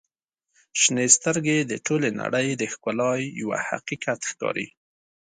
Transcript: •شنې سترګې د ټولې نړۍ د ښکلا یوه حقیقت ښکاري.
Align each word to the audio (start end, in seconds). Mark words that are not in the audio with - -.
•شنې 0.79 1.07
سترګې 1.17 1.57
د 1.61 1.73
ټولې 1.85 2.09
نړۍ 2.21 2.47
د 2.55 2.63
ښکلا 2.73 3.11
یوه 3.41 3.57
حقیقت 3.69 4.19
ښکاري. 4.29 4.67